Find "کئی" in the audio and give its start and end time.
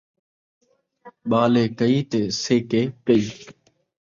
1.77-1.97, 3.05-3.23